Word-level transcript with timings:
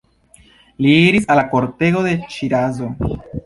Li 0.85 0.93
iris 1.11 1.29
al 1.35 1.39
la 1.41 1.45
kortego 1.53 2.05
de 2.09 2.17
Ŝirazo. 2.39 2.93